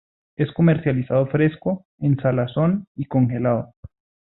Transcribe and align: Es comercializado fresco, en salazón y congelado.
Es 0.35 0.51
comercializado 0.53 1.27
fresco, 1.27 1.85
en 1.99 2.17
salazón 2.19 2.87
y 2.95 3.05
congelado. 3.05 3.75